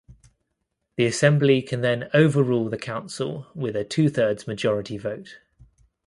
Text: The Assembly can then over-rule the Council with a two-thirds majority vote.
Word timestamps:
The 0.95 1.05
Assembly 1.05 1.61
can 1.61 1.81
then 1.81 2.09
over-rule 2.11 2.69
the 2.71 2.77
Council 2.79 3.45
with 3.53 3.75
a 3.75 3.83
two-thirds 3.83 4.47
majority 4.47 4.97
vote. 4.97 5.37